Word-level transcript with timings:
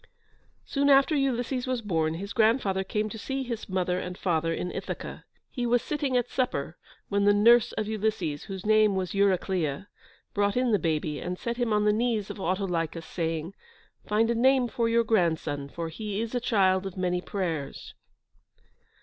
Soon 0.65 0.89
after 0.89 1.15
Ulysses 1.15 1.67
was 1.67 1.83
born, 1.83 2.15
his 2.15 2.33
grandfather 2.33 2.83
came 2.83 3.07
to 3.09 3.19
see 3.19 3.43
his 3.43 3.69
mother 3.69 3.99
and 3.99 4.17
father 4.17 4.51
in 4.51 4.71
Ithaca. 4.71 5.25
He 5.51 5.67
was 5.67 5.83
sitting 5.83 6.17
at 6.17 6.27
supper 6.27 6.75
when 7.09 7.25
the 7.25 7.35
nurse 7.35 7.71
of 7.73 7.87
Ulysses, 7.87 8.45
whose 8.45 8.65
name 8.65 8.95
was 8.95 9.13
Eurycleia, 9.13 9.89
brought 10.33 10.57
in 10.57 10.71
the 10.71 10.79
baby, 10.79 11.19
and 11.19 11.37
set 11.37 11.57
him 11.57 11.71
on 11.71 11.85
the 11.85 11.93
knees 11.93 12.31
of 12.31 12.39
Autolycus, 12.39 13.05
saying, 13.05 13.53
"Find 14.07 14.31
a 14.31 14.33
name 14.33 14.67
for 14.69 14.89
your 14.89 15.03
grandson, 15.03 15.69
for 15.69 15.89
he 15.89 16.19
is 16.19 16.33
a 16.33 16.39
child 16.39 16.87
of 16.87 16.97
many 16.97 17.21
prayers." 17.21 17.93